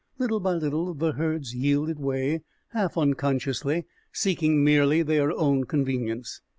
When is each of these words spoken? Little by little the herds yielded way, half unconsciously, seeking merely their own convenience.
Little 0.17 0.39
by 0.39 0.53
little 0.53 0.95
the 0.95 1.11
herds 1.11 1.53
yielded 1.53 1.99
way, 1.99 2.41
half 2.69 2.97
unconsciously, 2.97 3.85
seeking 4.11 4.63
merely 4.63 5.03
their 5.03 5.31
own 5.31 5.65
convenience. 5.65 6.41